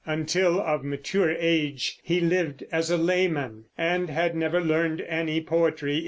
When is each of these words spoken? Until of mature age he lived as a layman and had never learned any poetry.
Until 0.03 0.59
of 0.59 0.83
mature 0.83 1.29
age 1.29 1.99
he 2.01 2.19
lived 2.21 2.63
as 2.71 2.89
a 2.89 2.97
layman 2.97 3.65
and 3.77 4.09
had 4.09 4.35
never 4.35 4.59
learned 4.59 4.99
any 5.01 5.41
poetry. 5.41 5.99